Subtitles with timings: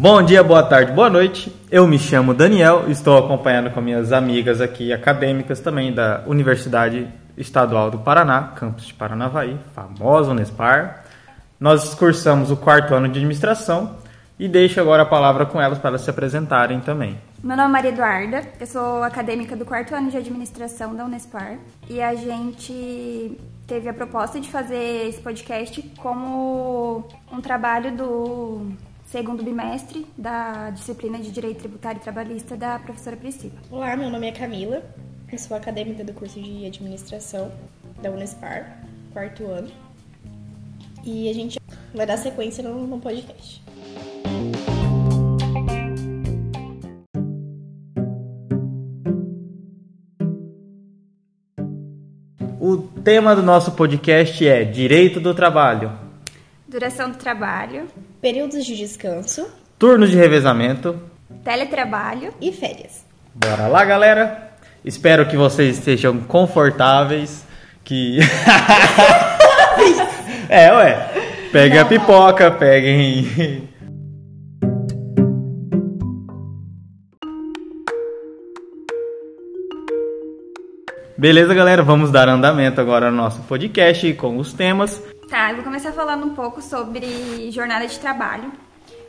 [0.00, 1.54] Bom dia, boa tarde, boa noite.
[1.70, 7.06] Eu me chamo Daniel, estou acompanhando com minhas amigas aqui acadêmicas também da Universidade
[7.36, 11.04] Estadual do Paraná, campus de Paranavaí, famoso Unespar.
[11.60, 13.96] Nós cursamos o quarto ano de administração
[14.38, 17.18] e deixo agora a palavra com elas para se apresentarem também.
[17.44, 21.58] Meu nome é Maria Eduarda, eu sou acadêmica do quarto ano de administração da Unespar
[21.90, 23.38] e a gente
[23.70, 28.72] teve a proposta de fazer esse podcast como um trabalho do
[29.04, 33.54] segundo bimestre da disciplina de Direito Tributário e Trabalhista da professora Priscila.
[33.70, 34.82] Olá, meu nome é Camila,
[35.30, 37.52] eu sou acadêmica do curso de Administração
[38.02, 39.70] da Unespar, quarto ano,
[41.04, 41.60] e a gente
[41.94, 43.62] vai dar sequência no, podcast.
[52.70, 55.90] O tema do nosso podcast é Direito do Trabalho.
[56.68, 57.88] Duração do trabalho,
[58.22, 59.44] Períodos de descanso
[59.76, 60.96] Turnos de revezamento.
[61.42, 63.04] teletrabalho, e férias.
[63.34, 64.52] Bora lá, galera.
[64.84, 67.44] Espero que vocês estejam confortáveis,
[67.82, 68.20] que
[70.48, 71.10] É, ué.
[71.50, 73.68] Peguem a pipoca, peguem
[81.20, 81.82] Beleza, galera?
[81.82, 85.02] Vamos dar andamento agora ao nosso podcast com os temas.
[85.28, 88.50] Tá, eu vou começar falando um pouco sobre jornada de trabalho,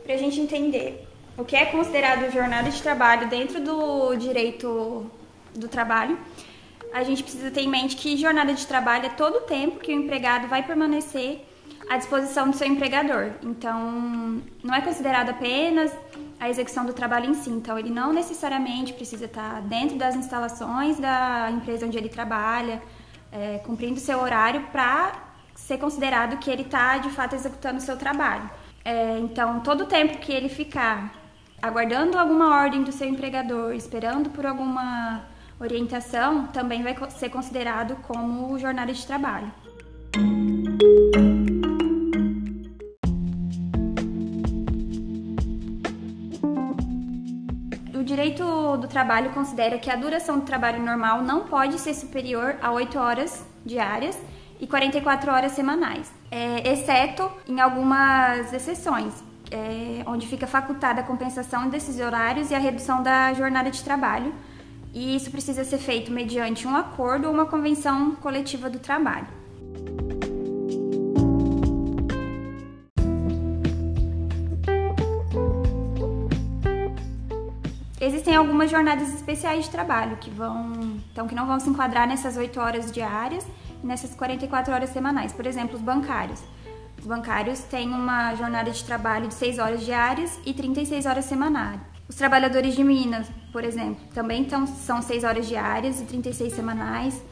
[0.04, 5.10] pra gente entender o que é considerado jornada de trabalho dentro do direito
[5.54, 6.18] do trabalho.
[6.92, 9.90] A gente precisa ter em mente que jornada de trabalho é todo o tempo que
[9.90, 11.40] o empregado vai permanecer
[11.88, 13.30] à disposição do seu empregador.
[13.42, 15.90] Então, não é considerado apenas
[16.42, 17.50] a execução do trabalho em si.
[17.50, 22.82] Então, ele não necessariamente precisa estar dentro das instalações da empresa onde ele trabalha,
[23.30, 25.12] é, cumprindo seu horário para
[25.54, 28.50] ser considerado que ele está de fato executando o seu trabalho.
[28.84, 31.12] É, então, todo o tempo que ele ficar
[31.62, 35.22] aguardando alguma ordem do seu empregador, esperando por alguma
[35.60, 39.52] orientação, também vai ser considerado como jornada de trabalho.
[48.92, 53.44] Trabalho considera que a duração do trabalho normal não pode ser superior a 8 horas
[53.64, 54.16] diárias
[54.60, 59.12] e 44 horas semanais, é, exceto em algumas exceções,
[59.50, 64.32] é, onde fica facultada a compensação desses horários e a redução da jornada de trabalho,
[64.94, 69.26] e isso precisa ser feito mediante um acordo ou uma convenção coletiva do trabalho.
[78.42, 82.60] Algumas jornadas especiais de trabalho que vão, então que não vão se enquadrar nessas 8
[82.60, 83.46] horas diárias
[83.82, 85.32] nessas 44 horas semanais.
[85.32, 86.42] Por exemplo, os bancários.
[86.98, 91.80] Os bancários têm uma jornada de trabalho de 6 horas diárias e 36 horas semanais.
[92.08, 97.22] Os trabalhadores de Minas, por exemplo, também tão, são 6 horas diárias e 36 semanais.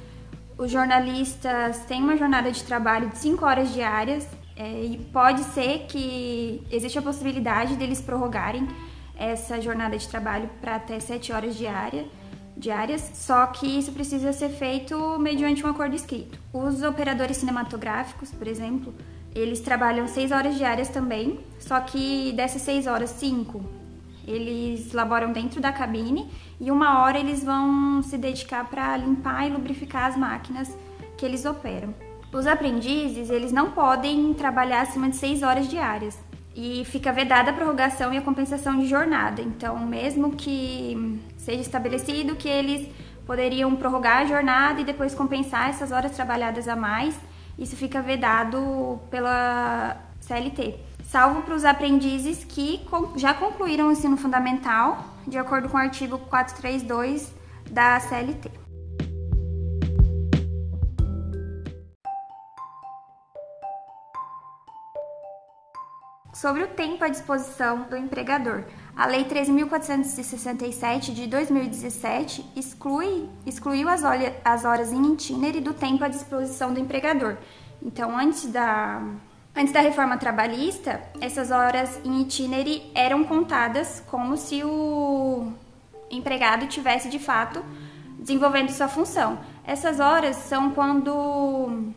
[0.58, 5.86] Os jornalistas têm uma jornada de trabalho de 5 horas diárias é, e pode ser
[5.86, 8.66] que existe a possibilidade deles prorrogarem
[9.20, 12.06] essa jornada de trabalho para até 7 horas diária,
[12.56, 16.38] diárias, só que isso precisa ser feito mediante um acordo escrito.
[16.52, 18.94] Os operadores cinematográficos, por exemplo,
[19.34, 23.78] eles trabalham 6 horas diárias também, só que dessas 6 horas, 5
[24.26, 26.30] eles laboram dentro da cabine
[26.60, 30.76] e uma hora eles vão se dedicar para limpar e lubrificar as máquinas
[31.16, 31.94] que eles operam.
[32.32, 36.16] Os aprendizes, eles não podem trabalhar acima de 6 horas diárias
[36.54, 39.40] e fica vedada a prorrogação e a compensação de jornada.
[39.40, 42.88] Então, mesmo que seja estabelecido que eles
[43.26, 47.18] poderiam prorrogar a jornada e depois compensar essas horas trabalhadas a mais,
[47.58, 50.76] isso fica vedado pela CLT.
[51.04, 52.80] Salvo para os aprendizes que
[53.16, 57.32] já concluíram o ensino fundamental, de acordo com o artigo 432
[57.70, 58.69] da CLT.
[66.40, 68.64] Sobre o tempo à disposição do empregador.
[68.96, 76.02] A Lei 13.467 de 2017 exclui, excluiu as, olha- as horas em itinerary do tempo
[76.02, 77.36] à disposição do empregador.
[77.82, 79.02] Então, antes da,
[79.54, 85.52] antes da reforma trabalhista, essas horas em itinerary eram contadas como se o
[86.10, 87.62] empregado tivesse de fato
[88.18, 89.38] desenvolvendo sua função.
[89.62, 91.92] Essas horas são quando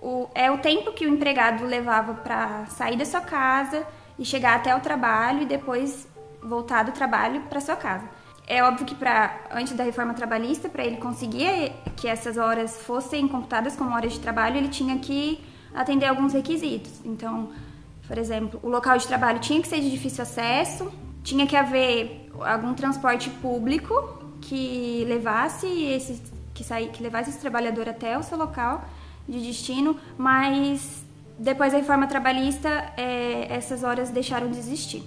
[0.00, 3.86] o, é o tempo que o empregado levava para sair da sua casa
[4.18, 6.06] e chegar até o trabalho e depois
[6.42, 8.08] voltar do trabalho para sua casa.
[8.46, 13.28] É óbvio que para antes da reforma trabalhista, para ele conseguir que essas horas fossem
[13.28, 17.00] computadas como horas de trabalho, ele tinha que atender alguns requisitos.
[17.04, 17.50] Então,
[18.08, 20.90] Por exemplo, o local de trabalho tinha que ser de difícil acesso,
[21.22, 23.94] tinha que haver algum transporte público
[24.40, 26.22] que levasse esse
[26.54, 28.82] que, sair, que levasse esse trabalhador até o seu local
[29.28, 31.04] de destino, mas
[31.38, 35.02] depois da reforma trabalhista, é, essas horas deixaram de existir.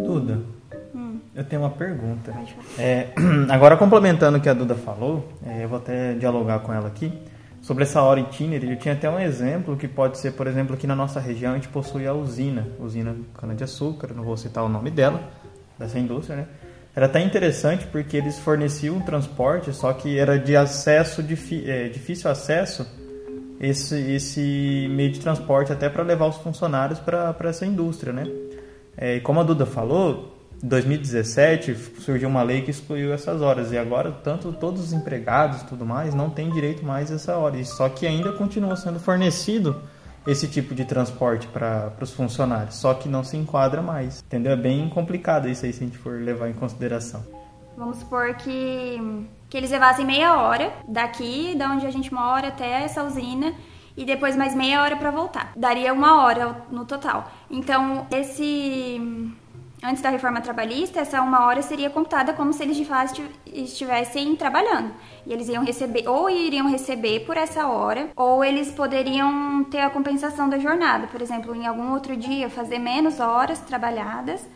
[0.00, 0.40] Duda,
[0.94, 1.18] hum.
[1.34, 2.32] eu tenho uma pergunta.
[2.78, 3.08] É,
[3.50, 7.12] agora, complementando o que a Duda falou, é, eu vou até dialogar com ela aqui
[7.60, 8.70] sobre essa hora itinerary.
[8.72, 11.54] Eu tinha até um exemplo que pode ser, por exemplo, aqui na nossa região a
[11.56, 15.22] gente possui a usina, usina cana-de-açúcar, não vou citar o nome dela,
[15.78, 16.46] dessa indústria, né?
[16.94, 21.24] Era até interessante porque eles forneciam transporte, só que era de acesso,
[21.64, 22.84] é, difícil acesso,
[23.60, 28.26] esse, esse meio de transporte até para levar os funcionários para essa indústria, né?
[28.96, 33.70] É, e como a Duda falou, em 2017 surgiu uma lei que excluiu essas horas
[33.70, 37.62] e agora tanto todos os empregados tudo mais não têm direito mais a essa hora.
[37.64, 39.80] Só que ainda continua sendo fornecido
[40.26, 44.52] esse tipo de transporte para os funcionários, só que não se enquadra mais, entendeu?
[44.52, 47.24] É bem complicado isso aí se a gente for levar em consideração.
[47.76, 52.82] Vamos supor que, que eles levassem meia hora daqui, da onde a gente mora, até
[52.82, 53.54] essa usina
[53.96, 55.52] e depois mais meia hora para voltar.
[55.56, 57.30] Daria uma hora no total.
[57.50, 59.00] Então, esse
[59.82, 64.34] antes da reforma trabalhista, essa uma hora seria contada como se eles de fato estivessem
[64.36, 64.92] trabalhando.
[65.26, 69.90] E eles iam receber, ou iriam receber por essa hora, ou eles poderiam ter a
[69.90, 71.06] compensação da jornada.
[71.06, 74.46] Por exemplo, em algum outro dia fazer menos horas trabalhadas,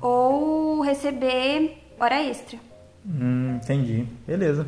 [0.00, 2.58] ou receber hora extra.
[3.04, 4.06] Hum, entendi.
[4.26, 4.66] Beleza.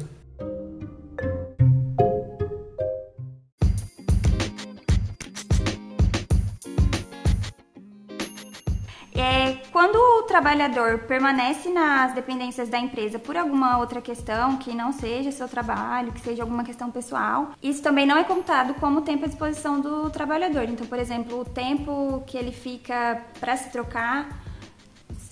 [10.29, 16.13] Trabalhador permanece nas dependências da empresa por alguma outra questão, que não seja seu trabalho,
[16.13, 20.11] que seja alguma questão pessoal, isso também não é contado como tempo à disposição do
[20.11, 20.65] trabalhador.
[20.65, 24.29] Então, por exemplo, o tempo que ele fica para se trocar,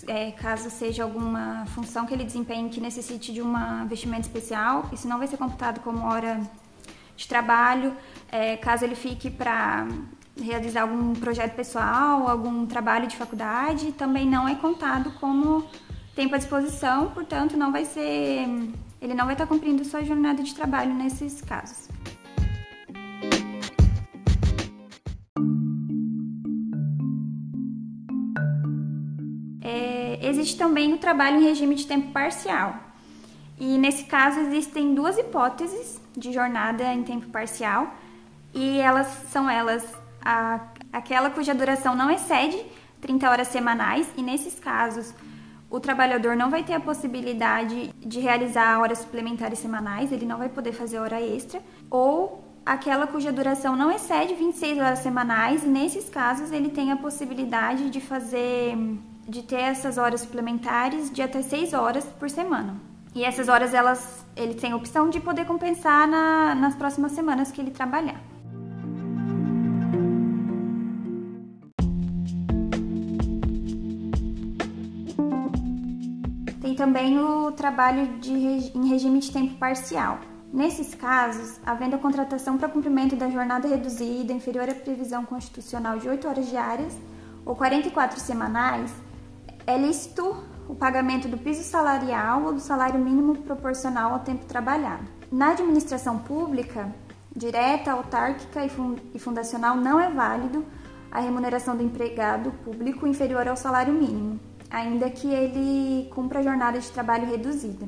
[0.08, 3.54] é, caso seja alguma função que ele desempenhe que necessite de um
[3.84, 6.40] investimento especial, isso não vai ser computado como hora
[7.14, 7.94] de trabalho.
[8.32, 9.86] É, caso ele fique para
[10.40, 15.64] realizar algum projeto pessoal, algum trabalho de faculdade, também não é contado como
[16.14, 18.46] tempo à disposição, portanto, não vai ser,
[19.00, 21.88] ele não vai estar cumprindo sua jornada de trabalho nesses casos.
[29.62, 32.76] É, existe também o trabalho em regime de tempo parcial.
[33.58, 37.94] E nesse caso existem duas hipóteses de jornada em tempo parcial,
[38.54, 40.60] e elas são elas a,
[40.92, 42.60] aquela cuja duração não excede
[43.00, 45.14] 30 horas semanais, e nesses casos
[45.70, 50.48] o trabalhador não vai ter a possibilidade de realizar horas suplementares semanais, ele não vai
[50.48, 56.10] poder fazer hora extra, ou aquela cuja duração não excede 26 horas semanais, e nesses
[56.10, 58.76] casos ele tem a possibilidade de fazer
[59.28, 62.76] de ter essas horas suplementares de até 6 horas por semana.
[63.12, 67.50] E essas horas elas ele tem a opção de poder compensar na, nas próximas semanas
[67.50, 68.20] que ele trabalhar.
[76.76, 78.30] Também o trabalho de,
[78.74, 80.20] em regime de tempo parcial.
[80.52, 86.08] Nesses casos, havendo a contratação para cumprimento da jornada reduzida inferior à previsão constitucional de
[86.08, 86.96] 8 horas diárias
[87.44, 88.92] ou 44 semanais,
[89.66, 90.36] é lícito
[90.68, 95.04] o pagamento do piso salarial ou do salário mínimo proporcional ao tempo trabalhado.
[95.30, 96.92] Na administração pública,
[97.34, 98.64] direta, autárquica
[99.14, 100.64] e fundacional, não é válido
[101.10, 104.38] a remuneração do empregado público inferior ao salário mínimo
[104.70, 107.86] ainda que ele cumpra a jornada de trabalho reduzida.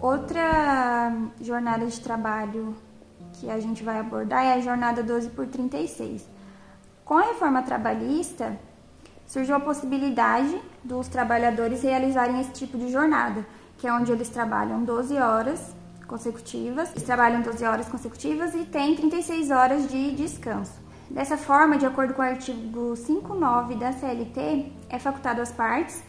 [0.00, 2.76] Outra jornada de trabalho
[3.32, 6.28] que a gente vai abordar é a jornada 12 por 36.
[7.04, 8.58] Com a reforma trabalhista,
[9.26, 13.44] surgiu a possibilidade dos trabalhadores realizarem esse tipo de jornada,
[13.76, 15.74] que é onde eles trabalham 12 horas
[16.08, 20.72] consecutivas, eles trabalham 12 horas consecutivas e têm 36 horas de descanso.
[21.08, 26.02] Dessa forma, de acordo com o artigo 59 da CLT, é facultado às partes,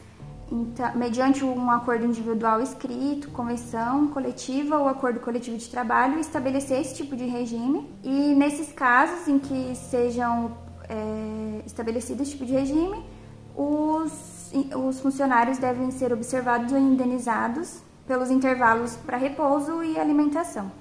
[0.52, 6.96] então, mediante um acordo individual escrito, convenção coletiva ou acordo coletivo de trabalho, estabelecer esse
[6.96, 7.88] tipo de regime.
[8.04, 10.58] E nesses casos em que sejam
[10.90, 13.06] é, estabelecido esse tipo de regime,
[13.56, 20.72] os, os funcionários devem ser observados ou indenizados pelos intervalos para repouso e alimentação.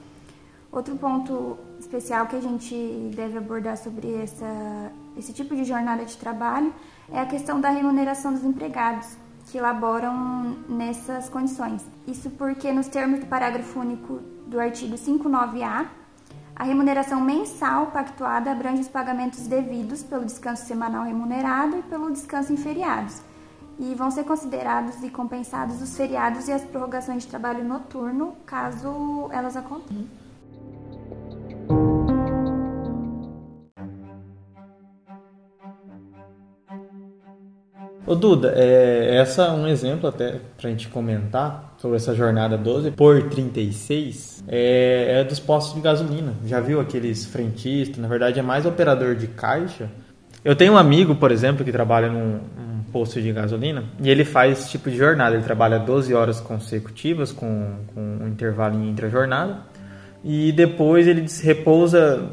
[0.73, 2.75] Outro ponto especial que a gente
[3.15, 6.73] deve abordar sobre essa, esse tipo de jornada de trabalho
[7.13, 11.85] é a questão da remuneração dos empregados que elaboram nessas condições.
[12.07, 15.87] Isso porque, nos termos do parágrafo único do artigo 59A,
[16.57, 22.55] a remuneração mensal pactuada abrange os pagamentos devidos pelo descanso semanal remunerado e pelo descanso
[22.55, 23.21] em feriados,
[23.79, 29.29] e vão ser considerados e compensados os feriados e as prorrogações de trabalho noturno, caso
[29.33, 30.29] elas aconteçam.
[38.09, 42.93] Ô Duda, é, essa é um exemplo até pra gente comentar sobre essa jornada 12
[42.93, 46.33] por 36 é, é dos postos de gasolina.
[46.47, 47.99] Já viu aqueles frentistas?
[47.99, 49.91] Na verdade é mais operador de caixa.
[50.43, 52.41] Eu tenho um amigo, por exemplo, que trabalha num,
[52.93, 55.37] posto de gasolina e ele faz esse tipo de jornada.
[55.37, 59.63] Ele trabalha 12 horas consecutivas com, com um intervalo entre a jornada
[60.25, 62.29] e depois ele repousa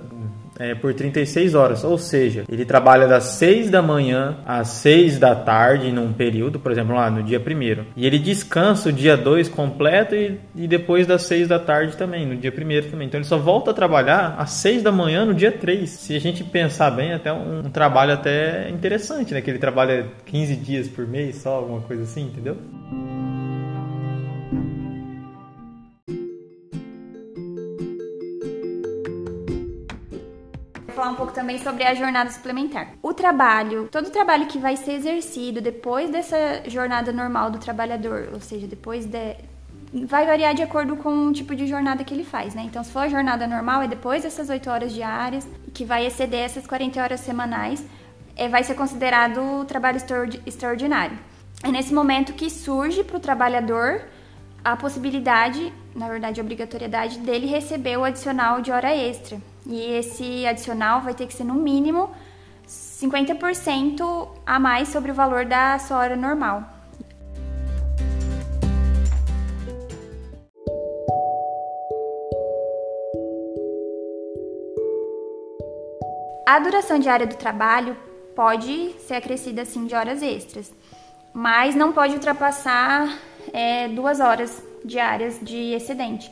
[0.59, 5.35] é, por 36 horas, ou seja, ele trabalha das 6 da manhã às 6 da
[5.35, 9.49] tarde num período, por exemplo, lá no dia 1 e ele descansa o dia 2
[9.49, 13.07] completo e, e, depois das 6 da tarde também, no dia 1 também.
[13.07, 15.89] Então ele só volta a trabalhar às 6 da manhã no dia 3.
[15.89, 19.41] Se a gente pensar bem, até um, um trabalho até interessante, né?
[19.41, 22.57] Que ele trabalha 15 dias por mês só, alguma coisa assim, entendeu?
[31.15, 32.89] Um pouco também sobre a jornada suplementar.
[33.01, 38.41] O trabalho, todo trabalho que vai ser exercido depois dessa jornada normal do trabalhador, ou
[38.41, 39.35] seja, depois de,
[40.05, 42.63] vai variar de acordo com o tipo de jornada que ele faz, né?
[42.65, 46.41] Então, se for a jornada normal, é depois dessas 8 horas diárias, que vai exceder
[46.41, 47.83] essas 40 horas semanais,
[48.35, 49.99] é, vai ser considerado trabalho
[50.45, 51.17] extraordinário.
[51.63, 54.01] É nesse momento que surge para o trabalhador
[54.63, 59.39] a possibilidade, na verdade, a obrigatoriedade dele receber o adicional de hora extra.
[59.65, 62.09] E esse adicional vai ter que ser no mínimo
[62.67, 66.63] 50% a mais sobre o valor da sua hora normal.
[76.47, 77.97] A duração diária do trabalho
[78.35, 80.71] pode ser acrescida assim de horas extras,
[81.33, 83.17] mas não pode ultrapassar
[83.51, 86.31] é, duas horas diárias de excedente.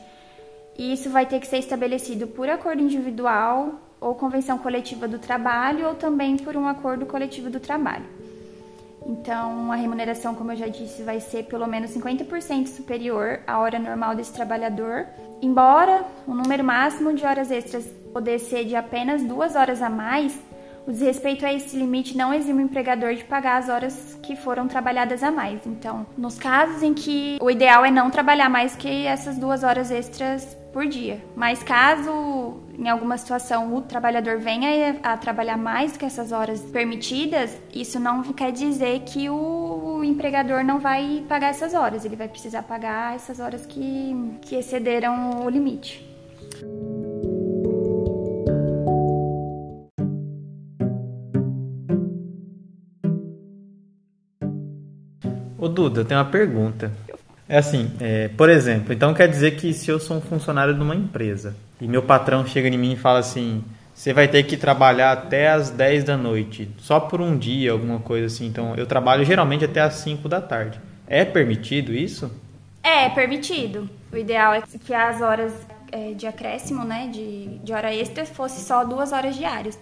[0.76, 5.88] E isso vai ter que ser estabelecido por acordo individual ou convenção coletiva do trabalho
[5.88, 8.04] ou também por um acordo coletivo do trabalho.
[9.06, 13.78] Então, a remuneração, como eu já disse, vai ser pelo menos 50% superior à hora
[13.78, 15.06] normal desse trabalhador,
[15.42, 20.38] embora o número máximo de horas extras poder ser de apenas duas horas a mais,
[20.86, 24.68] o desrespeito a esse limite não exime o empregador de pagar as horas que foram
[24.68, 25.66] trabalhadas a mais.
[25.66, 29.90] Então, nos casos em que o ideal é não trabalhar mais que essas duas horas
[29.90, 31.22] extras por dia.
[31.36, 37.56] Mas caso em alguma situação o trabalhador venha a trabalhar mais que essas horas permitidas,
[37.72, 42.04] isso não quer dizer que o empregador não vai pagar essas horas.
[42.04, 46.04] Ele vai precisar pagar essas horas que, que excederam o limite.
[55.56, 56.92] Ô Duda, eu tenho uma pergunta.
[57.48, 60.80] É assim, é, por exemplo, então quer dizer que se eu sou um funcionário de
[60.80, 63.62] uma empresa e meu patrão chega em mim e fala assim,
[63.94, 68.00] você vai ter que trabalhar até as 10 da noite, só por um dia, alguma
[68.00, 68.46] coisa assim.
[68.46, 70.80] Então, eu trabalho geralmente até as 5 da tarde.
[71.06, 72.30] É permitido isso?
[72.82, 73.88] É, é permitido.
[74.12, 75.52] O ideal é que as horas
[75.92, 79.78] é, de acréscimo, né, de, de hora extra, fosse só duas horas diárias.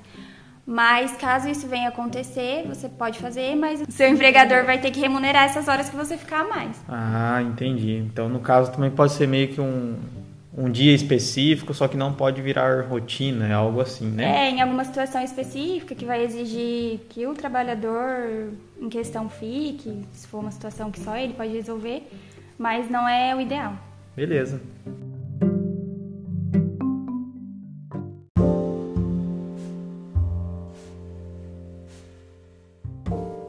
[0.72, 5.44] Mas caso isso venha acontecer, você pode fazer, mas seu empregador vai ter que remunerar
[5.44, 6.82] essas horas que você ficar a mais.
[6.88, 7.98] Ah, entendi.
[7.98, 9.96] Então, no caso, também pode ser meio que um,
[10.56, 14.46] um dia específico, só que não pode virar rotina, é algo assim, né?
[14.46, 18.48] É, em alguma situação específica que vai exigir que o trabalhador
[18.80, 22.08] em questão fique, se for uma situação que só ele pode resolver,
[22.56, 23.74] mas não é o ideal.
[24.16, 24.58] Beleza.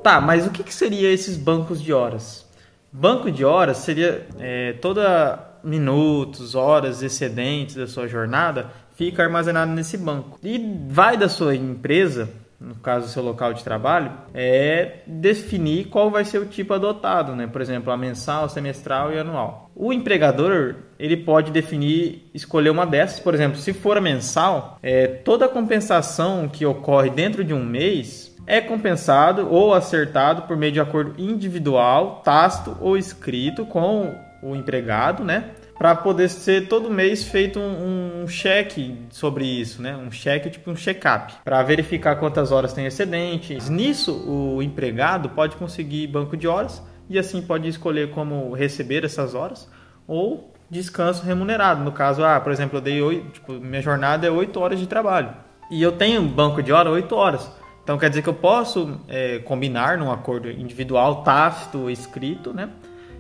[0.04, 2.46] Tá, mas o que, que seria esses bancos de horas?
[2.92, 9.98] Banco de horas seria é, toda minutos, horas excedentes da sua jornada fica armazenado nesse
[9.98, 10.38] banco.
[10.44, 12.30] E vai da sua empresa,
[12.60, 17.48] no caso seu local de trabalho, é definir qual vai ser o tipo adotado, né?
[17.48, 19.72] Por exemplo, a mensal, semestral e anual.
[19.74, 25.08] O empregador ele pode definir, escolher uma dessas, por exemplo, se for a mensal, é,
[25.08, 30.72] toda a compensação que ocorre dentro de um mês é compensado ou acertado por meio
[30.72, 35.52] de acordo individual, tácito ou escrito com o empregado, né?
[35.78, 39.96] Para poder ser todo mês feito um, um, cheque sobre isso, né?
[39.96, 43.58] Um cheque tipo um check-up, para verificar quantas horas tem excedente.
[43.72, 49.34] Nisso, o empregado pode conseguir banco de horas e assim pode escolher como receber essas
[49.34, 49.70] horas
[50.08, 51.84] ou descanso remunerado.
[51.84, 54.88] No caso, ah, por exemplo, eu dei 8, tipo, minha jornada é 8 horas de
[54.88, 55.34] trabalho
[55.72, 57.50] e eu tenho um banco de hora 8 horas.
[57.84, 62.70] Então quer dizer que eu posso é, combinar num acordo individual, tácito, escrito, né?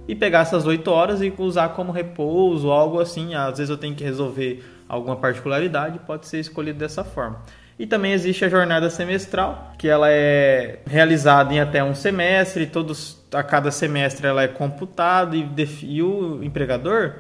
[0.08, 3.36] E pegar essas 8 horas e usar como repouso, algo assim.
[3.36, 7.42] Às vezes eu tenho que resolver alguma particularidade, pode ser escolhido dessa forma.
[7.78, 13.22] E também existe a jornada semestral, que ela é realizada em até um semestre, todos
[13.34, 15.50] a cada semestre ela é computada e,
[15.84, 17.16] e o empregador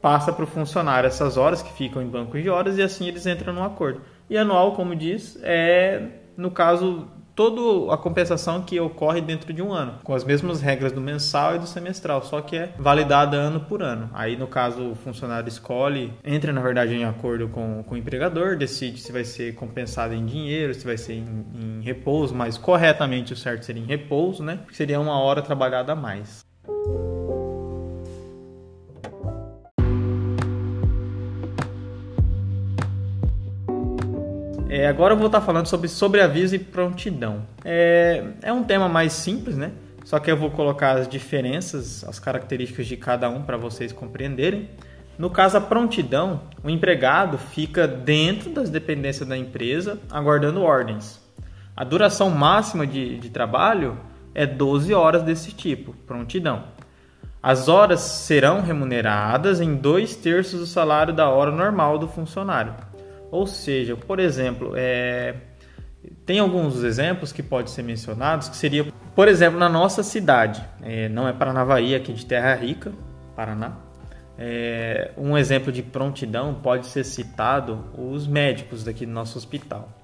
[0.00, 3.26] passa para o funcionário essas horas que ficam em bancos de horas e assim eles
[3.26, 4.00] entram no acordo.
[4.30, 6.02] E anual, como diz, é
[6.36, 10.92] no caso toda a compensação que ocorre dentro de um ano, com as mesmas regras
[10.92, 14.10] do mensal e do semestral, só que é validada ano por ano.
[14.12, 18.56] Aí, no caso, o funcionário escolhe, entra na verdade em acordo com, com o empregador,
[18.56, 23.32] decide se vai ser compensado em dinheiro, se vai ser em, em repouso, mas corretamente
[23.32, 24.60] o certo seria em repouso, né?
[24.72, 26.49] Seria uma hora trabalhada a mais.
[34.80, 37.42] É, agora eu vou estar falando sobre sobreaviso e prontidão.
[37.62, 39.72] É, é um tema mais simples, né?
[40.06, 44.70] Só que eu vou colocar as diferenças, as características de cada um para vocês compreenderem.
[45.18, 51.20] No caso, a prontidão, o empregado fica dentro das dependências da empresa aguardando ordens.
[51.76, 53.98] A duração máxima de, de trabalho
[54.34, 56.64] é 12 horas desse tipo, prontidão.
[57.42, 62.72] As horas serão remuneradas em dois terços do salário da hora normal do funcionário.
[63.30, 65.34] Ou seja, por exemplo, é,
[66.26, 71.08] tem alguns exemplos que podem ser mencionados, que seria, por exemplo, na nossa cidade, é,
[71.08, 72.92] não é Paranavaí, aqui de Terra Rica,
[73.36, 73.76] Paraná.
[74.38, 79.99] É, um exemplo de prontidão pode ser citado os médicos daqui do nosso hospital.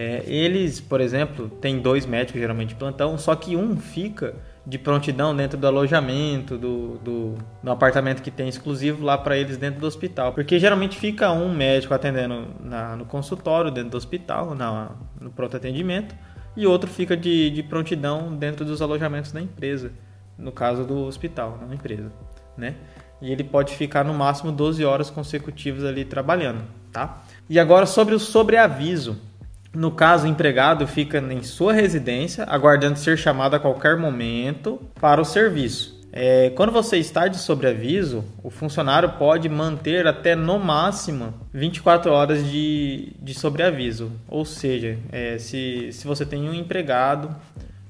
[0.00, 4.78] É, eles, por exemplo, tem dois médicos geralmente de plantão, só que um fica de
[4.78, 9.80] prontidão dentro do alojamento, do, do, do apartamento que tem exclusivo lá para eles dentro
[9.80, 10.32] do hospital.
[10.32, 15.56] Porque geralmente fica um médico atendendo na, no consultório, dentro do hospital, na, no pronto
[15.56, 16.14] atendimento,
[16.56, 19.90] e outro fica de, de prontidão dentro dos alojamentos da empresa,
[20.38, 22.12] no caso do hospital, não empresa,
[22.56, 22.76] né?
[23.20, 27.20] E ele pode ficar no máximo 12 horas consecutivas ali trabalhando, tá?
[27.50, 29.26] E agora sobre o sobreaviso.
[29.74, 35.20] No caso, o empregado fica em sua residência, aguardando ser chamado a qualquer momento para
[35.20, 35.98] o serviço.
[36.10, 42.44] É, quando você está de sobreaviso, o funcionário pode manter até no máximo 24 horas
[42.50, 44.10] de, de sobreaviso.
[44.26, 47.36] Ou seja, é, se, se você tem um empregado,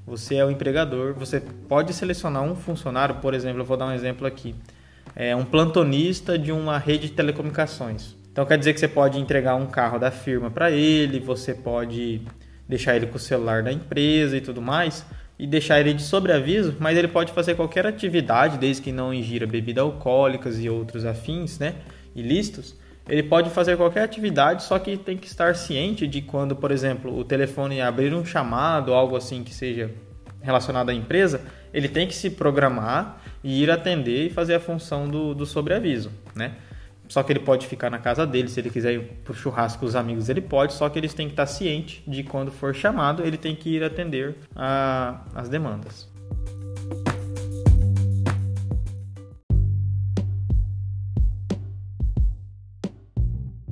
[0.04, 3.92] você é o empregador, você pode selecionar um funcionário, por exemplo, eu vou dar um
[3.92, 4.54] exemplo aqui,
[5.14, 8.17] é um plantonista de uma rede de telecomunicações.
[8.38, 12.22] Então quer dizer que você pode entregar um carro da firma para ele, você pode
[12.68, 15.04] deixar ele com o celular da empresa e tudo mais,
[15.36, 19.44] e deixar ele de sobreaviso, mas ele pode fazer qualquer atividade, desde que não ingira
[19.44, 21.74] bebidas alcoólicas e outros afins, né,
[22.14, 22.76] ilícitos.
[23.08, 27.18] Ele pode fazer qualquer atividade, só que tem que estar ciente de quando, por exemplo,
[27.18, 29.90] o telefone abrir um chamado, algo assim que seja
[30.40, 31.40] relacionado à empresa,
[31.74, 36.12] ele tem que se programar e ir atender e fazer a função do, do sobreaviso,
[36.36, 36.52] né?
[37.08, 39.86] Só que ele pode ficar na casa dele, se ele quiser ir pro churrasco com
[39.86, 43.24] os amigos, ele pode, só que eles têm que estar cientes de quando for chamado,
[43.24, 46.06] ele tem que ir atender a, as demandas.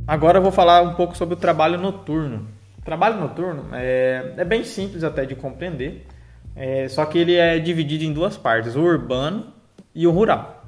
[0.07, 2.49] Agora eu vou falar um pouco sobre o trabalho noturno.
[2.79, 6.07] O trabalho noturno é, é bem simples até de compreender,
[6.55, 9.53] é, só que ele é dividido em duas partes, o urbano
[9.94, 10.64] e o rural.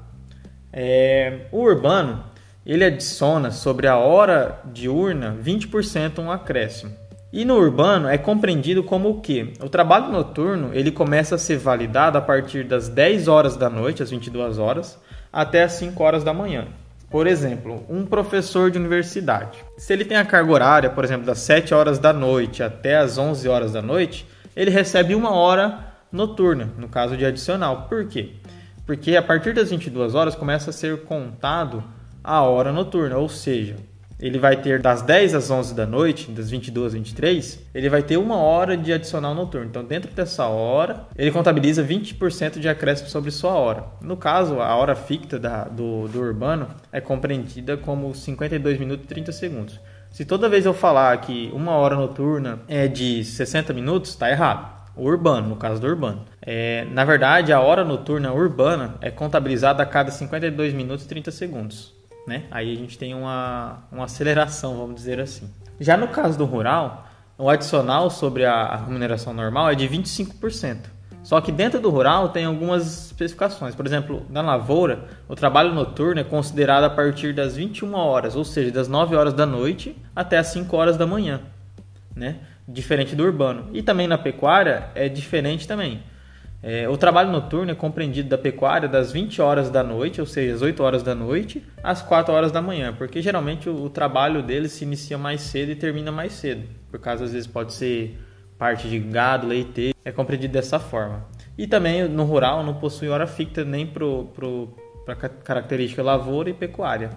[0.71, 2.28] É, o urbano
[2.71, 6.91] ele adiciona sobre a hora diurna 20% um acréscimo.
[7.33, 9.53] E no urbano é compreendido como o que?
[9.59, 14.03] O trabalho noturno ele começa a ser validado a partir das 10 horas da noite,
[14.03, 14.99] às 22 horas,
[15.33, 16.67] até as 5 horas da manhã.
[17.09, 19.57] Por exemplo, um professor de universidade.
[19.75, 23.17] Se ele tem a carga horária, por exemplo, das 7 horas da noite até as
[23.17, 27.87] 11 horas da noite, ele recebe uma hora noturna, no caso de adicional.
[27.89, 28.33] Por quê?
[28.85, 31.83] Porque a partir das 22 horas começa a ser contado
[32.29, 33.75] a hora noturna, ou seja,
[34.19, 38.03] ele vai ter das 10 às 11 da noite, das 22 às 23, ele vai
[38.03, 39.65] ter uma hora de adicional noturno.
[39.65, 43.85] Então, dentro dessa hora, ele contabiliza 20% de acréscimo sobre sua hora.
[43.99, 49.07] No caso, a hora ficta da, do, do urbano é compreendida como 52 minutos e
[49.07, 49.79] 30 segundos.
[50.11, 54.69] Se toda vez eu falar que uma hora noturna é de 60 minutos, está errado.
[54.95, 56.25] O urbano, no caso do urbano.
[56.43, 61.31] É, na verdade, a hora noturna urbana é contabilizada a cada 52 minutos e 30
[61.31, 61.98] segundos.
[62.27, 62.43] Né?
[62.51, 65.49] Aí a gente tem uma, uma aceleração, vamos dizer assim.
[65.79, 70.77] Já no caso do rural, o adicional sobre a, remuneração normal é de 25%.
[71.23, 73.75] Só que dentro do rural tem algumas especificações.
[73.75, 78.43] Por exemplo, na lavoura, o trabalho noturno é considerado a partir das 21 horas, ou
[78.43, 81.41] seja, das 9 horas da noite até as 5 horas da manhã,
[82.15, 82.37] né?
[82.67, 83.69] Diferente do urbano.
[83.73, 86.03] E também na pecuária é diferente também.
[86.61, 90.53] É, o trabalho noturno é compreendido da pecuária das 20 horas da noite, ou seja,
[90.53, 94.43] as 8 horas da noite, às 4 horas da manhã, porque geralmente o, o trabalho
[94.43, 96.67] deles se inicia mais cedo e termina mais cedo.
[96.91, 98.19] Por causa, às vezes, pode ser
[98.57, 101.25] parte de gado, leite, é compreendido dessa forma.
[101.57, 107.11] E também no rural não possui hora fixa nem para a característica lavoura e pecuária.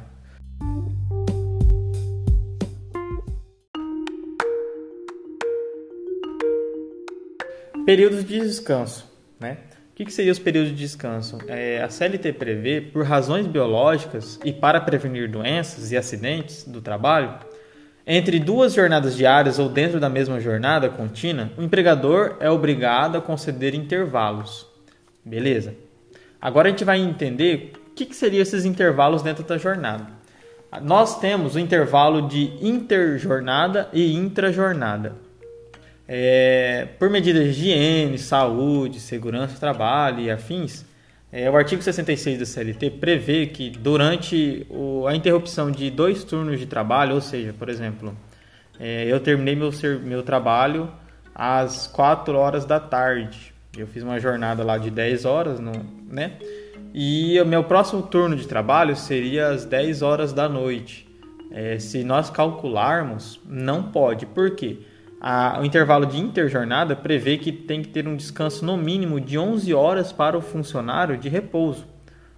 [7.85, 9.12] Períodos de descanso.
[9.43, 9.59] Né?
[9.93, 11.39] O que, que seriam os períodos de descanso?
[11.49, 17.35] É, a CLT prevê, por razões biológicas e para prevenir doenças e acidentes do trabalho,
[18.07, 23.21] entre duas jornadas diárias ou dentro da mesma jornada contínua, o empregador é obrigado a
[23.21, 24.67] conceder intervalos.
[25.25, 25.75] Beleza.
[26.41, 30.07] Agora a gente vai entender o que, que seriam esses intervalos dentro da jornada.
[30.81, 35.15] Nós temos o intervalo de interjornada e intrajornada.
[36.07, 40.85] É, por medidas de higiene, saúde, segurança trabalho e afins,
[41.31, 46.59] é, o artigo 66 da CLT prevê que durante o, a interrupção de dois turnos
[46.61, 48.15] de trabalho, ou seja, por exemplo,
[48.79, 49.71] é, eu terminei meu,
[50.03, 50.93] meu trabalho
[51.35, 55.73] às 4 horas da tarde, eu fiz uma jornada lá de 10 horas, no,
[56.07, 56.33] né?
[56.93, 61.09] E o meu próximo turno de trabalho seria às 10 horas da noite.
[61.51, 64.27] É, se nós calcularmos, não pode.
[64.27, 64.81] Por quê?
[65.25, 69.39] A, o intervalo de interjornada prevê que tem que ter um descanso no mínimo de
[69.39, 71.87] 11 horas para o funcionário de repouso.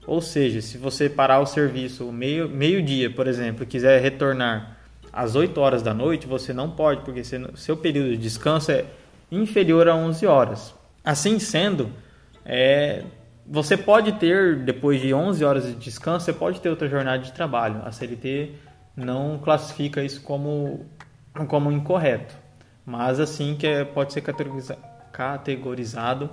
[0.07, 4.77] Ou seja, se você parar o serviço meio, meio por exemplo, e quiser retornar
[5.11, 7.23] às 8 horas da noite, você não pode, porque
[7.55, 8.85] seu período de descanso é
[9.33, 10.75] inferior a 11 horas.
[11.03, 11.91] Assim sendo,
[12.45, 13.03] é,
[13.47, 17.33] você pode ter, depois de 11 horas de descanso, você pode ter outra jornada de
[17.33, 17.81] trabalho.
[17.83, 18.53] A CLT
[18.95, 20.85] não classifica isso como,
[21.49, 22.44] como incorreto
[22.85, 24.21] mas assim que é, pode ser
[25.13, 26.31] categorizado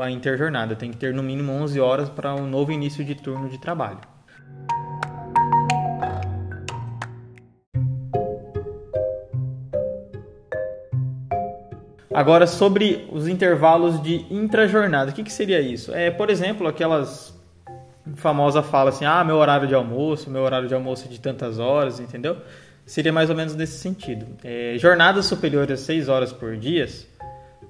[0.00, 0.74] a interjornada.
[0.74, 4.00] Tem que ter no mínimo 11 horas para um novo início de turno de trabalho.
[12.12, 15.94] Agora, sobre os intervalos de intrajornada, o que, que seria isso?
[15.94, 17.38] É, por exemplo, aquelas
[18.14, 21.58] famosa fala assim: ah, meu horário de almoço, meu horário de almoço é de tantas
[21.58, 22.38] horas, entendeu?
[22.86, 24.26] Seria mais ou menos nesse sentido.
[24.44, 26.86] É, jornadas superiores a 6 horas por dia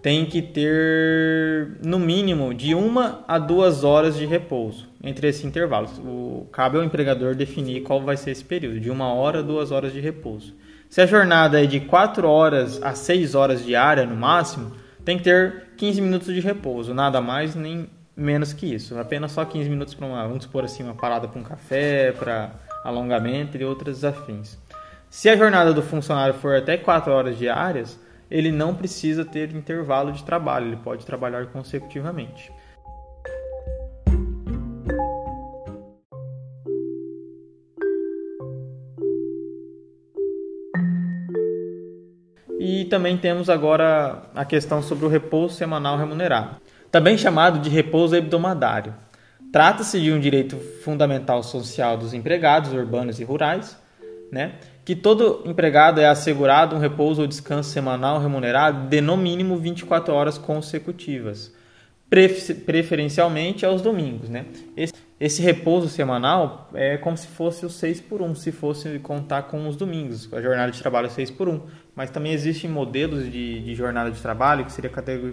[0.02, 5.98] tem que ter no mínimo de uma a duas horas de repouso entre esses intervalos.
[5.98, 9.72] O, cabe ao empregador definir qual vai ser esse período, de uma hora a duas
[9.72, 10.54] horas de repouso.
[10.88, 14.72] Se a jornada é de 4 horas a 6 horas diária no máximo,
[15.04, 18.96] tem que ter 15 minutos de repouso, nada mais nem menos que isso.
[18.98, 22.52] Apenas só 15 minutos para uma, vamos supor assim, uma parada para um café, para
[22.84, 24.56] alongamento e outras afins.
[25.16, 27.98] Se a jornada do funcionário for até 4 horas diárias,
[28.30, 32.52] ele não precisa ter intervalo de trabalho, ele pode trabalhar consecutivamente.
[42.60, 46.60] E também temos agora a questão sobre o repouso semanal remunerado,
[46.92, 48.94] também chamado de repouso hebdomadário.
[49.50, 53.80] Trata-se de um direito fundamental social dos empregados urbanos e rurais,
[54.30, 54.56] né?
[54.86, 60.14] Que todo empregado é assegurado um repouso ou descanso semanal remunerado de no mínimo 24
[60.14, 61.52] horas consecutivas,
[62.08, 64.28] preferencialmente aos domingos.
[64.28, 64.46] Né?
[64.76, 69.42] Esse, esse, repouso semanal é como se fosse o 6 por 1, se fosse contar
[69.42, 71.60] com os domingos, a jornada de trabalho é 6 por 1.
[71.96, 74.90] Mas também existem modelos de, de jornada de trabalho que seria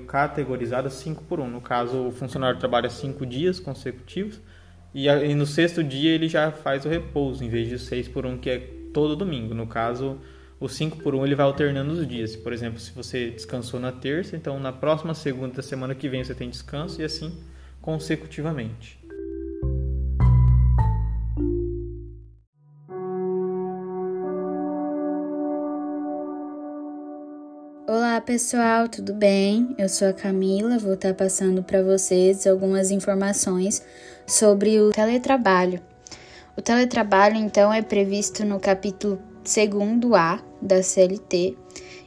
[0.07, 1.47] categorizada 5 por 1.
[1.47, 4.41] No caso, o funcionário trabalha 5 dias consecutivos
[4.95, 8.25] e, e no sexto dia ele já faz o repouso, em vez de 6 por
[8.25, 9.53] 1, que é todo domingo.
[9.53, 10.17] No caso,
[10.59, 12.35] o 5 por 1 ele vai alternando os dias.
[12.35, 16.23] Por exemplo, se você descansou na terça, então na próxima segunda da semana que vem
[16.23, 17.37] você tem descanso e assim
[17.81, 19.03] consecutivamente.
[27.85, 29.75] Olá pessoal, tudo bem?
[29.77, 33.85] Eu sou a Camila, vou estar passando para vocês algumas informações
[34.25, 35.92] sobre o teletrabalho.
[36.55, 41.57] O teletrabalho, então, é previsto no capítulo 2A da CLT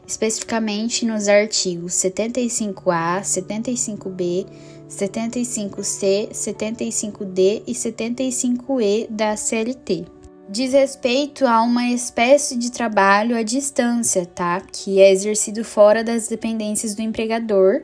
[0.06, 4.46] especificamente nos artigos 75A, 75B,
[4.88, 10.04] 75C, 75D e 75E da CLT.
[10.48, 14.60] Diz respeito a uma espécie de trabalho à distância, tá?
[14.60, 17.82] Que é exercido fora das dependências do empregador,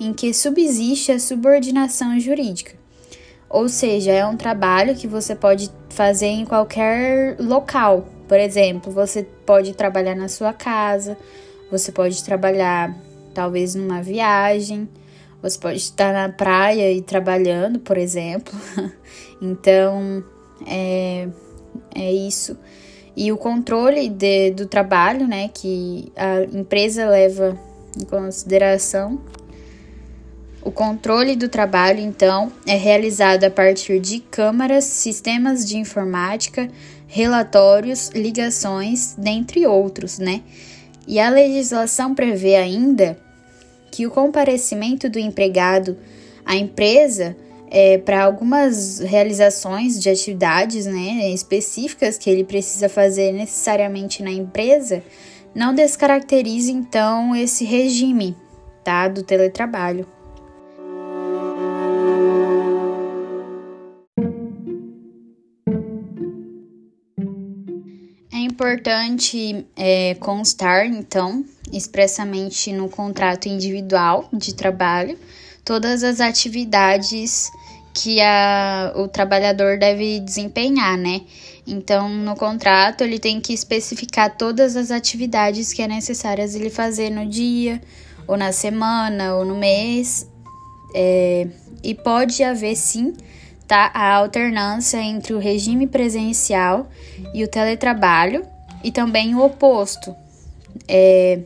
[0.00, 2.79] em que subsiste a subordinação jurídica.
[3.50, 8.06] Ou seja, é um trabalho que você pode fazer em qualquer local.
[8.28, 11.18] Por exemplo, você pode trabalhar na sua casa,
[11.68, 12.96] você pode trabalhar
[13.34, 14.88] talvez numa viagem,
[15.42, 18.54] você pode estar na praia e trabalhando, por exemplo.
[19.42, 20.22] então,
[20.64, 21.26] é,
[21.92, 22.56] é isso.
[23.16, 27.58] E o controle de, do trabalho, né, que a empresa leva
[28.00, 29.20] em consideração.
[30.62, 36.68] O controle do trabalho, então, é realizado a partir de câmaras, sistemas de informática,
[37.06, 40.42] relatórios, ligações, dentre outros, né?
[41.08, 43.18] E a legislação prevê ainda
[43.90, 45.96] que o comparecimento do empregado
[46.44, 47.36] à empresa
[47.70, 55.02] é, para algumas realizações de atividades né, específicas que ele precisa fazer necessariamente na empresa,
[55.54, 58.36] não descaracteriza então esse regime
[58.84, 60.06] tá, do teletrabalho.
[68.60, 71.42] Importante é, constar, então,
[71.72, 75.18] expressamente no contrato individual de trabalho,
[75.64, 77.50] todas as atividades
[77.94, 81.22] que a, o trabalhador deve desempenhar, né?
[81.66, 87.08] Então, no contrato, ele tem que especificar todas as atividades que é necessárias ele fazer
[87.08, 87.80] no dia,
[88.28, 90.28] ou na semana, ou no mês.
[90.94, 91.46] É,
[91.82, 93.14] e pode haver sim
[93.76, 96.88] a alternância entre o regime presencial
[97.34, 98.44] e o teletrabalho,
[98.82, 100.14] e também o oposto.
[100.88, 101.40] É,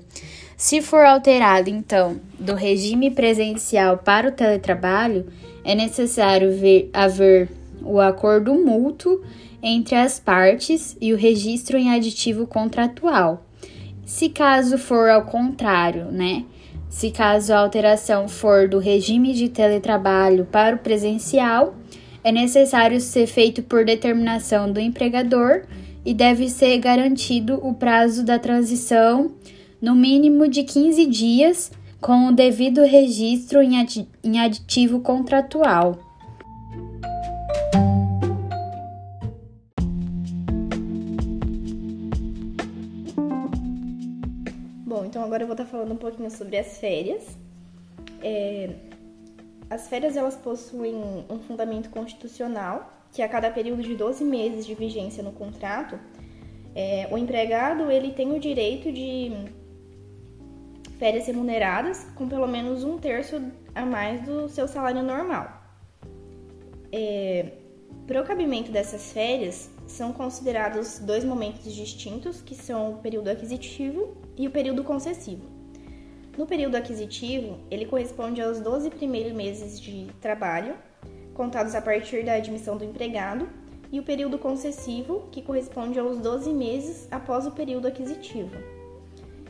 [0.56, 5.26] se for alterado, então, do regime presencial para o teletrabalho,
[5.64, 7.48] é necessário ver, haver
[7.82, 9.22] o acordo mútuo
[9.62, 13.44] entre as partes e o registro em aditivo contratual.
[14.04, 16.44] Se caso for ao contrário, né?
[16.88, 21.74] Se caso a alteração for do regime de teletrabalho para o presencial,
[22.24, 25.64] é necessário ser feito por determinação do empregador
[26.04, 29.32] e deve ser garantido o prazo da transição
[29.80, 35.98] no mínimo de 15 dias com o devido registro em aditivo contratual.
[44.86, 47.36] Bom, então agora eu vou estar falando um pouquinho sobre as férias.
[48.22, 48.70] É,
[49.74, 50.94] as férias elas possuem
[51.28, 55.98] um fundamento constitucional, que a cada período de 12 meses de vigência no contrato,
[56.76, 59.32] é, o empregado ele tem o direito de
[60.96, 63.42] férias remuneradas com pelo menos um terço
[63.74, 65.60] a mais do seu salário normal.
[66.92, 67.54] É,
[68.06, 74.16] para o cabimento dessas férias, são considerados dois momentos distintos, que são o período aquisitivo
[74.38, 75.53] e o período concessivo.
[76.36, 80.74] No período aquisitivo, ele corresponde aos 12 primeiros meses de trabalho,
[81.32, 83.48] contados a partir da admissão do empregado,
[83.92, 88.50] e o período concessivo, que corresponde aos 12 meses após o período aquisitivo.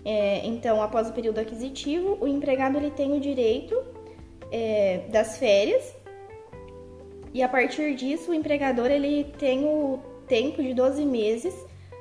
[0.05, 3.75] É, então, após o período aquisitivo, o empregado ele tem o direito
[4.53, 5.95] é, das férias
[7.33, 11.55] e a partir disso o empregador ele tem o tempo de 12 meses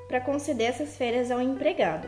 [0.06, 2.06] para conceder essas férias ao empregado.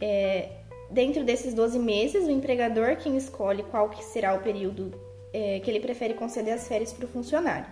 [0.00, 0.57] É,
[0.90, 4.92] dentro desses 12 meses, o empregador quem escolhe qual que será o período
[5.32, 7.66] é, que ele prefere conceder as férias para o funcionário.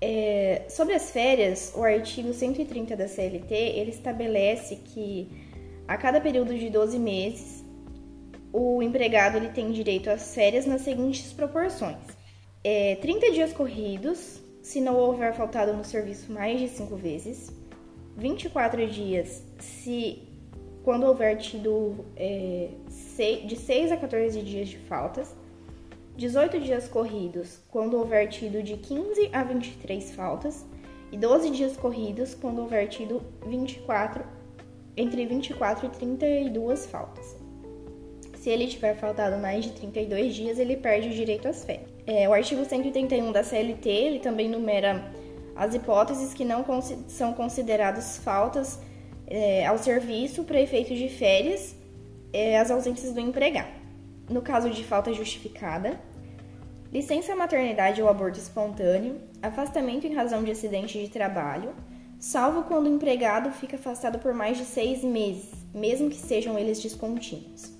[0.00, 5.30] É, sobre as férias, o artigo 130 da CLT ele estabelece que
[5.86, 7.64] a cada período de 12 meses,
[8.52, 11.96] o empregado ele tem direito às férias nas seguintes proporções:
[12.62, 17.52] é, 30 dias corridos, se não houver faltado no serviço mais de 5 vezes,
[18.16, 20.33] 24 dias, se
[20.84, 22.68] quando houver tido é,
[23.46, 25.34] de 6 a 14 dias de faltas,
[26.16, 30.64] 18 dias corridos, quando houver tido de 15 a 23 faltas,
[31.10, 34.24] e 12 dias corridos, quando houver tido 24
[34.96, 37.36] entre 24 e 32 faltas.
[38.36, 41.88] Se ele tiver faltado mais de 32 dias, ele perde o direito às férias.
[42.06, 45.10] É, o artigo 131 da CLT ele também numera
[45.56, 46.64] as hipóteses que não
[47.08, 48.78] são consideradas faltas
[49.26, 51.74] é, ao serviço para efeito de férias,
[52.32, 53.72] é, as ausências do empregado.
[54.28, 56.00] No caso de falta justificada,
[56.92, 61.74] licença maternidade ou aborto espontâneo, afastamento em razão de acidente de trabalho,
[62.18, 66.82] salvo quando o empregado fica afastado por mais de seis meses, mesmo que sejam eles
[66.82, 67.72] descontínuos.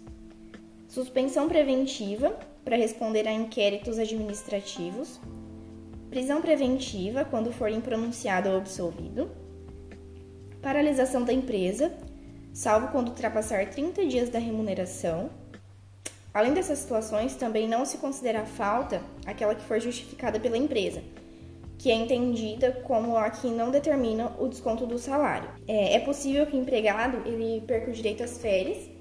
[0.88, 5.20] Suspensão preventiva para responder a inquéritos administrativos.
[6.08, 9.28] Prisão preventiva quando for impronunciado ou absolvido.
[10.64, 11.92] Paralisação da empresa,
[12.54, 15.28] salvo quando ultrapassar 30 dias da remuneração.
[16.32, 21.02] Além dessas situações, também não se considera falta aquela que for justificada pela empresa,
[21.76, 25.50] que é entendida como a que não determina o desconto do salário.
[25.68, 28.93] É, é possível que o empregado ele perca o direito às férias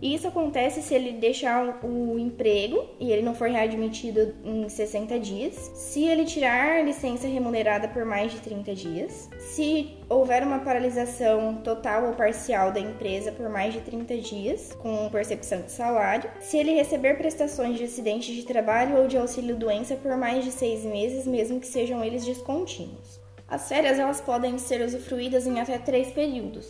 [0.00, 5.18] e isso acontece se ele deixar o emprego e ele não for readmitido em 60
[5.18, 11.56] dias, se ele tirar licença remunerada por mais de 30 dias, se houver uma paralisação
[11.56, 16.56] total ou parcial da empresa por mais de 30 dias, com percepção de salário, se
[16.56, 21.26] ele receber prestações de acidente de trabalho ou de auxílio-doença por mais de seis meses,
[21.26, 23.18] mesmo que sejam eles descontínuos.
[23.48, 26.68] As férias elas podem ser usufruídas em até três períodos.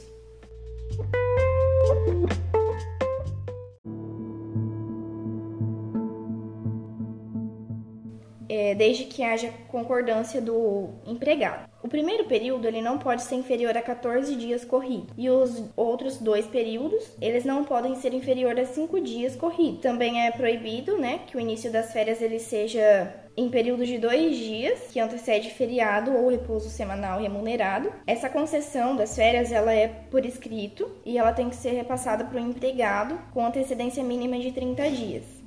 [8.58, 11.68] É, desde que haja concordância do empregado.
[11.82, 16.18] O primeiro período ele não pode ser inferior a 14 dias corridos e os outros
[16.18, 19.80] dois períodos eles não podem ser inferior a 5 dias corridos.
[19.80, 24.36] Também é proibido, né, que o início das férias ele seja em período de dois
[24.36, 27.92] dias, que antecede feriado ou repouso semanal remunerado.
[28.04, 32.36] Essa concessão das férias ela é por escrito e ela tem que ser repassada para
[32.36, 35.37] o empregado com antecedência mínima de 30 dias.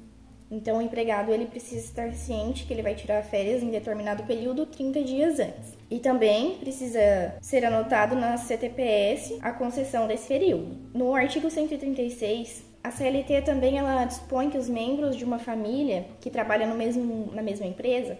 [0.51, 4.65] Então, o empregado ele precisa estar ciente que ele vai tirar férias em determinado período
[4.65, 5.77] 30 dias antes.
[5.89, 10.75] E também precisa ser anotado na CTPS a concessão desse período.
[10.93, 16.29] No artigo 136, a CLT também ela dispõe que os membros de uma família que
[16.29, 18.17] trabalha no mesmo, na mesma empresa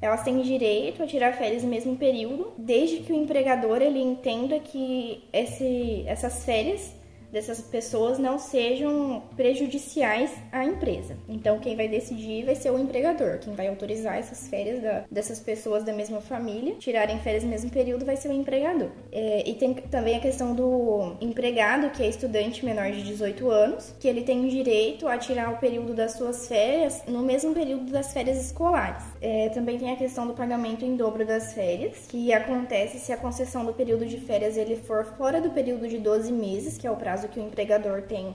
[0.00, 4.58] elas têm direito a tirar férias no mesmo período, desde que o empregador ele entenda
[4.58, 6.92] que esse, essas férias
[7.32, 11.16] dessas pessoas não sejam prejudiciais à empresa.
[11.28, 13.38] Então, quem vai decidir vai ser o empregador.
[13.38, 17.70] Quem vai autorizar essas férias da, dessas pessoas da mesma família tirarem férias no mesmo
[17.70, 18.90] período vai ser o empregador.
[19.12, 23.94] É, e tem também a questão do empregado, que é estudante menor de 18 anos,
[23.98, 27.90] que ele tem o direito a tirar o período das suas férias no mesmo período
[27.90, 29.02] das férias escolares.
[29.20, 33.16] É, também tem a questão do pagamento em dobro das férias, que acontece se a
[33.18, 36.90] concessão do período de férias ele for fora do período de 12 meses, que é
[36.90, 38.34] o prazo que o empregador tem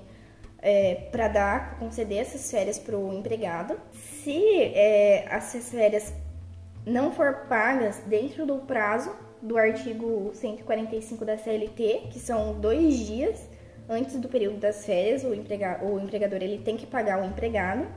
[0.60, 3.80] é, para dar, conceder essas férias para o empregado.
[4.24, 6.14] Se é, essas férias
[6.86, 13.48] não for pagas dentro do prazo do artigo 145 da CLT, que são dois dias
[13.88, 17.88] antes do período das férias, o, emprega o empregador ele tem que pagar o empregado.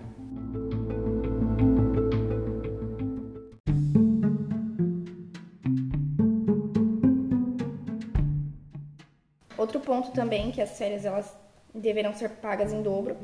[9.59, 11.37] Outro ponto também que as férias elas
[11.75, 13.17] deverão ser pagas em dobro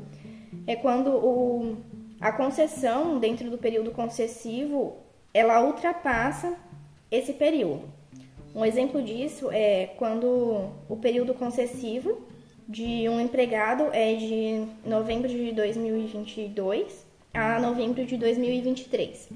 [0.67, 1.77] é quando o,
[2.21, 4.97] a concessão dentro do período concessivo
[5.33, 6.55] ela ultrapassa
[7.11, 7.83] esse período.
[8.55, 12.27] Um exemplo disso é quando o período concessivo
[12.69, 19.29] de um empregado é de novembro de 2022 a novembro de 2023.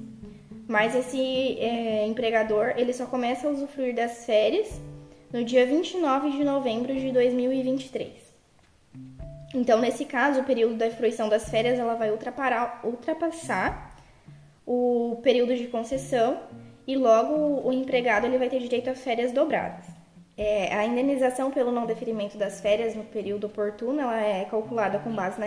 [0.69, 4.81] Mas esse é, empregador ele só começa a usufruir das férias
[5.33, 8.13] no dia 29 de novembro de 2023.
[9.55, 13.97] Então, nesse caso, o período da fruição das férias ela vai ultrapassar
[14.67, 16.41] o período de concessão
[16.87, 19.87] e logo o empregado ele vai ter direito a férias dobradas.
[20.37, 25.13] É, a indenização pelo não deferimento das férias no período oportuno ela é calculada com
[25.13, 25.47] base na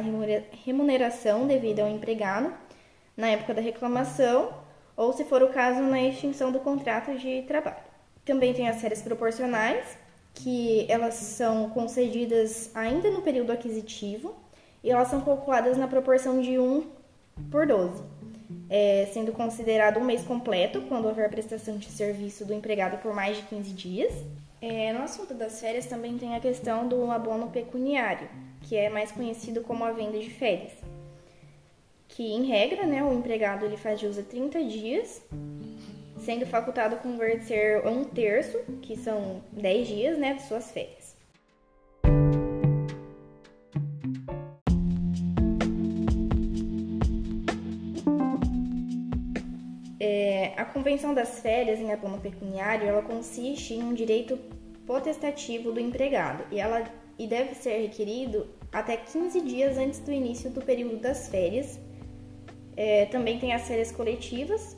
[0.66, 2.54] remuneração devida ao empregado
[3.16, 4.54] na época da reclamação
[4.98, 7.91] ou, se for o caso, na extinção do contrato de trabalho.
[8.26, 9.98] Também tem as séries proporcionais,
[10.34, 14.36] que elas são concedidas ainda no período aquisitivo
[14.84, 16.88] e elas são calculadas na proporção de 1
[17.50, 18.04] por 12,
[18.70, 23.38] é, sendo considerado um mês completo quando houver prestação de serviço do empregado por mais
[23.38, 24.14] de 15 dias.
[24.62, 28.30] É, no assunto das férias também tem a questão do abono pecuniário,
[28.62, 30.72] que é mais conhecido como a venda de férias,
[32.08, 35.22] que em regra, né, o empregado ele faz de uso 30 dias
[36.22, 41.16] sendo facultado converter um terço, que são 10 dias, né, de suas férias.
[50.00, 54.38] É, a convenção das férias em abono pecuniário, ela consiste em um direito
[54.86, 56.84] potestativo do empregado e ela
[57.18, 61.80] e deve ser requerido até 15 dias antes do início do período das férias.
[62.76, 64.76] É, também tem as férias coletivas,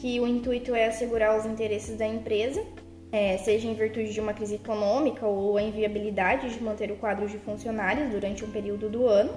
[0.00, 2.64] que o intuito é assegurar os interesses da empresa
[3.10, 7.26] é, seja em virtude de uma crise econômica ou a inviabilidade de manter o quadro
[7.26, 9.32] de funcionários durante um período do ano.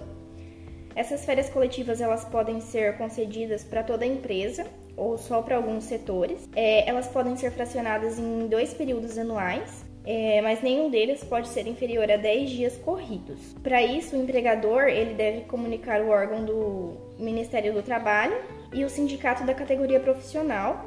[0.94, 4.66] Essas férias coletivas elas podem ser concedidas para toda a empresa
[4.98, 6.50] ou só para alguns setores.
[6.54, 11.66] É, elas podem ser fracionadas em dois períodos anuais, é, mas nenhum deles pode ser
[11.66, 13.40] inferior a 10 dias corridos.
[13.64, 18.36] Para isso, o empregador ele deve comunicar o órgão do Ministério do Trabalho
[18.74, 20.86] e o sindicato da categoria profissional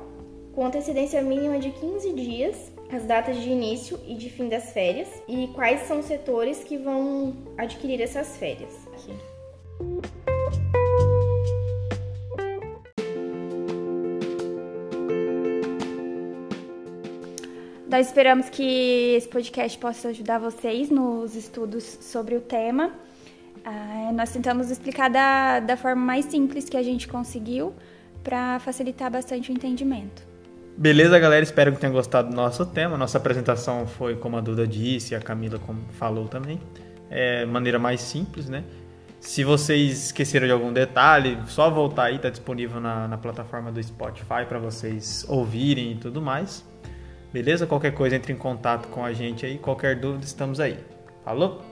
[0.54, 5.08] com antecedência mínima de 15 dias as datas de início e de fim das férias
[5.28, 8.72] e quais são os setores que vão adquirir essas férias.
[8.92, 9.12] Aqui.
[17.88, 22.92] Nós esperamos que esse podcast possa ajudar vocês nos estudos sobre o tema.
[23.64, 27.74] Ah, nós tentamos explicar da, da forma mais simples que a gente conseguiu
[28.22, 30.22] para facilitar bastante o entendimento.
[30.76, 31.42] Beleza, galera?
[31.42, 32.96] Espero que tenham gostado do nosso tema.
[32.96, 35.60] Nossa apresentação foi, como a Duda disse, a Camila
[35.92, 36.60] falou também,
[37.08, 38.64] é maneira mais simples, né?
[39.20, 43.82] Se vocês esqueceram de algum detalhe, só voltar aí, tá disponível na, na plataforma do
[43.82, 46.62] Spotify para vocês ouvirem e tudo mais.
[47.32, 47.66] Beleza?
[47.66, 50.76] Qualquer coisa entre em contato com a gente aí, qualquer dúvida estamos aí.
[51.24, 51.62] Falou?